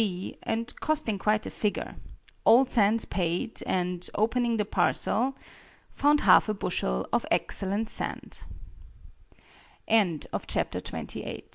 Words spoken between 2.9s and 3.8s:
paid,